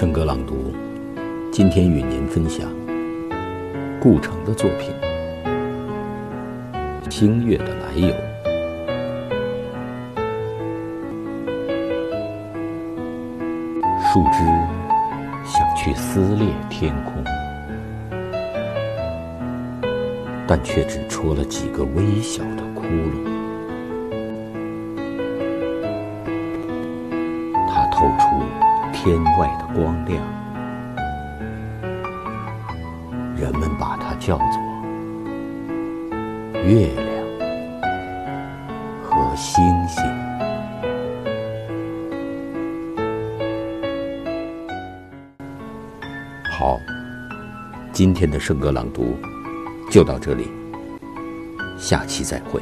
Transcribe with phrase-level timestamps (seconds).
[0.00, 0.72] 圣歌朗读，
[1.52, 2.66] 今天与您分享
[4.00, 4.94] 顾城的作品
[7.10, 8.08] 《星月的来由》。
[14.10, 14.38] 树枝
[15.44, 17.22] 想去撕裂天空，
[20.48, 23.09] 但却只戳了几个微小的窟窿。
[29.02, 30.22] 天外的光亮，
[33.34, 34.46] 人们把它叫做
[36.62, 37.26] 月亮
[39.02, 40.04] 和星星。
[46.52, 46.78] 好，
[47.92, 49.16] 今天的圣歌朗读
[49.90, 50.52] 就到这里，
[51.78, 52.60] 下期再会。